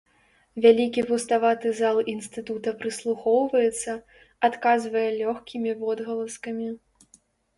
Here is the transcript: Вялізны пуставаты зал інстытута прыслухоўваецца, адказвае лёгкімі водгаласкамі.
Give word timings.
Вялізны 0.63 1.01
пуставаты 1.09 1.67
зал 1.79 1.99
інстытута 2.13 2.71
прыслухоўваецца, 2.79 3.91
адказвае 4.49 5.05
лёгкімі 5.21 5.71
водгаласкамі. 5.83 6.67